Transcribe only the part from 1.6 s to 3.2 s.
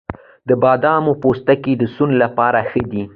د سون لپاره ښه دی؟